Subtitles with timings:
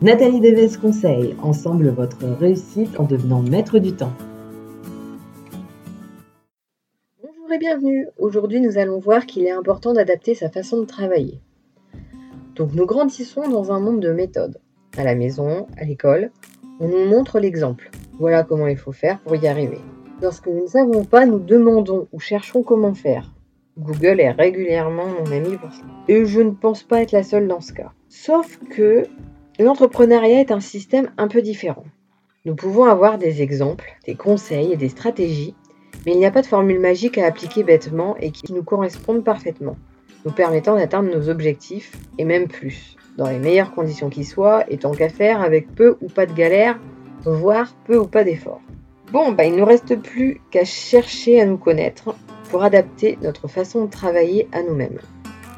[0.00, 4.12] Nathalie Deves conseille, ensemble votre réussite en devenant maître du temps.
[7.20, 8.06] Bonjour et bienvenue.
[8.16, 11.40] Aujourd'hui, nous allons voir qu'il est important d'adapter sa façon de travailler.
[12.54, 14.60] Donc, nous grandissons dans un monde de méthodes.
[14.96, 16.30] À la maison, à l'école,
[16.78, 17.90] on nous montre l'exemple.
[18.20, 19.80] Voilà comment il faut faire pour y arriver.
[20.22, 23.32] Lorsque nous ne savons pas, nous demandons ou cherchons comment faire.
[23.76, 25.82] Google est régulièrement mon ami pour ça.
[26.06, 27.90] Et je ne pense pas être la seule dans ce cas.
[28.08, 29.02] Sauf que
[29.60, 31.84] L'entrepreneuriat est un système un peu différent.
[32.44, 35.56] Nous pouvons avoir des exemples, des conseils et des stratégies,
[36.06, 39.24] mais il n'y a pas de formule magique à appliquer bêtement et qui nous correspondent
[39.24, 39.76] parfaitement,
[40.24, 44.78] nous permettant d'atteindre nos objectifs et même plus, dans les meilleures conditions qui soient et
[44.78, 46.78] tant qu'à faire avec peu ou pas de galère,
[47.24, 48.62] voire peu ou pas d'efforts.
[49.10, 52.14] Bon, bah, il ne nous reste plus qu'à chercher à nous connaître
[52.50, 55.00] pour adapter notre façon de travailler à nous-mêmes.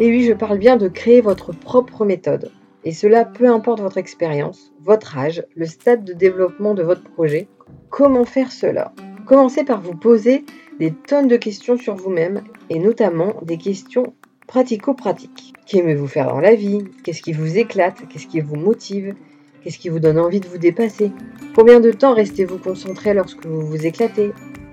[0.00, 2.50] Et oui, je parle bien de créer votre propre méthode,
[2.84, 7.48] et cela peu importe votre expérience, votre âge, le stade de développement de votre projet.
[7.90, 8.92] Comment faire cela?
[9.26, 10.44] Commencez par vous poser
[10.78, 14.14] des tonnes de questions sur vous-même et notamment des questions
[14.46, 15.54] pratico-pratiques.
[15.66, 16.84] Qu'aimez-vous faire dans la vie?
[17.02, 18.06] Qu'est-ce qui vous éclate?
[18.08, 19.14] Qu'est-ce qui vous motive?
[19.62, 21.10] Qu'est-ce qui vous donne envie de vous dépasser?
[21.56, 24.32] Combien de temps restez-vous concentré lorsque vous vous éclatez?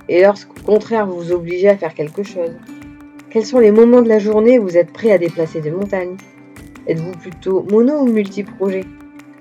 [0.09, 2.51] Et lorsqu'au contraire vous vous obligez à faire quelque chose?
[3.29, 6.17] Quels sont les moments de la journée où vous êtes prêt à déplacer des montagnes?
[6.87, 8.83] Êtes-vous plutôt mono ou multi-projet?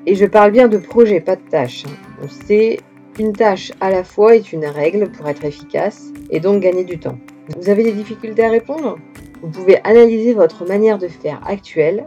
[0.07, 1.85] Et je parle bien de projet, pas de tâche.
[1.87, 1.93] Hein.
[2.23, 2.81] On sait
[3.15, 6.99] qu'une tâche à la fois est une règle pour être efficace et donc gagner du
[6.99, 7.19] temps.
[7.59, 8.99] Vous avez des difficultés à répondre?
[9.43, 12.07] Vous pouvez analyser votre manière de faire actuelle,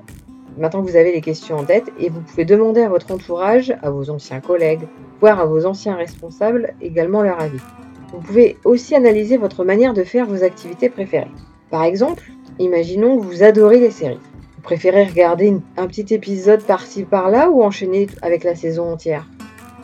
[0.57, 3.73] maintenant que vous avez les questions en tête, et vous pouvez demander à votre entourage,
[3.81, 4.87] à vos anciens collègues,
[5.19, 7.61] voire à vos anciens responsables également leur avis.
[8.13, 11.31] Vous pouvez aussi analyser votre manière de faire vos activités préférées.
[11.71, 12.23] Par exemple,
[12.59, 14.19] imaginons que vous adorez les séries
[14.63, 19.29] préférez regarder un petit épisode par-ci par-là ou enchaîner avec la saison entière?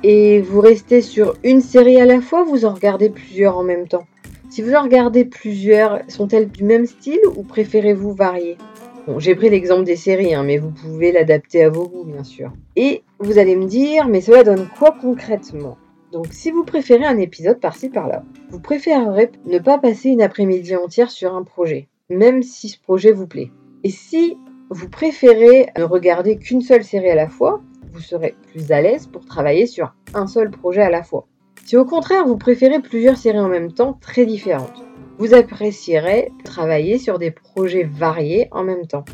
[0.01, 3.87] Et vous restez sur une série à la fois vous en regardez plusieurs en même
[3.87, 4.05] temps?
[4.49, 8.57] Si vous en regardez plusieurs, sont-elles du même style ou préférez-vous varier?
[9.05, 12.23] Bon, j'ai pris l'exemple des séries, hein, mais vous pouvez l'adapter à vos goûts, bien
[12.23, 12.51] sûr.
[12.75, 15.77] Et vous allez me dire, mais cela donne quoi concrètement?
[16.11, 20.75] Donc si vous préférez un épisode par-ci par-là, vous préférerez ne pas passer une après-midi
[20.75, 23.51] entière sur un projet, même si ce projet vous plaît.
[23.83, 24.37] Et si
[24.69, 29.07] vous préférez ne regarder qu'une seule série à la fois, vous serez plus à l'aise
[29.07, 31.25] pour travailler sur un seul projet à la fois.
[31.65, 34.83] Si au contraire vous préférez plusieurs séries en même temps très différentes,
[35.17, 39.05] vous apprécierez travailler sur des projets variés en même temps.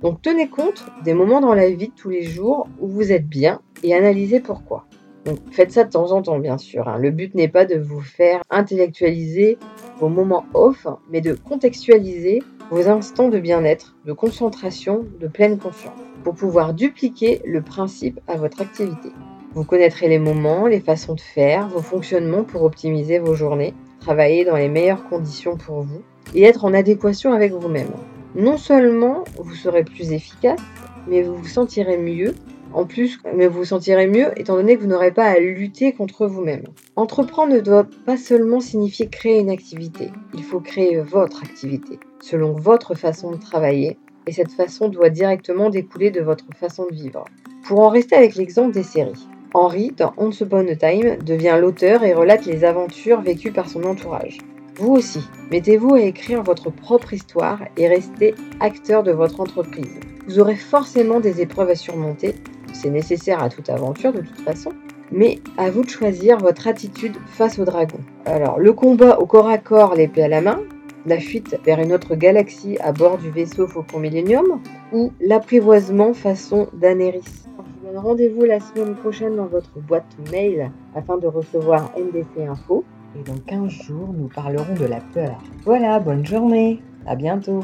[0.00, 3.26] Donc tenez compte des moments dans la vie de tous les jours où vous êtes
[3.26, 4.86] bien et analysez pourquoi.
[5.26, 6.88] Donc faites ça de temps en temps bien sûr.
[6.88, 6.98] Hein.
[6.98, 9.58] Le but n'est pas de vous faire intellectualiser
[9.98, 15.98] vos moments off, mais de contextualiser vos instants de bien-être, de concentration, de pleine conscience,
[16.22, 19.10] pour pouvoir dupliquer le principe à votre activité.
[19.54, 24.44] Vous connaîtrez les moments, les façons de faire, vos fonctionnements pour optimiser vos journées, travailler
[24.44, 26.02] dans les meilleures conditions pour vous
[26.34, 27.90] et être en adéquation avec vous-même.
[28.34, 30.60] Non seulement vous serez plus efficace,
[31.06, 32.34] mais vous vous sentirez mieux
[32.72, 36.26] en plus, vous vous sentirez mieux étant donné que vous n'aurez pas à lutter contre
[36.26, 36.64] vous-même.
[36.96, 42.52] Entreprendre ne doit pas seulement signifier créer une activité, il faut créer votre activité, selon
[42.52, 47.24] votre façon de travailler, et cette façon doit directement découler de votre façon de vivre.
[47.64, 52.04] Pour en rester avec l'exemple des séries, Henry, dans Once Upon a Time, devient l'auteur
[52.04, 54.38] et relate les aventures vécues par son entourage.
[54.76, 59.98] Vous aussi, mettez-vous à écrire votre propre histoire et restez acteur de votre entreprise.
[60.28, 62.34] Vous aurez forcément des épreuves à surmonter
[62.78, 64.70] c'est nécessaire à toute aventure de toute façon.
[65.10, 67.98] Mais à vous de choisir votre attitude face au dragon.
[68.26, 70.60] Alors, le combat au corps à corps, l'épée à la main,
[71.06, 74.60] la fuite vers une autre galaxie à bord du vaisseau Faucon Millennium,
[74.92, 77.22] ou l'apprivoisement façon Daenerys.
[77.22, 82.46] Je vous donne rendez-vous la semaine prochaine dans votre boîte mail afin de recevoir NDC
[82.46, 82.84] Info.
[83.18, 85.38] Et dans 15 jours, nous parlerons de la peur.
[85.64, 87.60] Voilà, bonne journée, à bientôt.